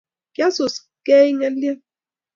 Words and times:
kiasus 0.33 0.73
gei 1.05 1.29
ng'elyeb 1.37 1.79